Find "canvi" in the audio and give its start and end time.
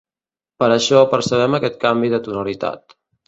1.85-2.11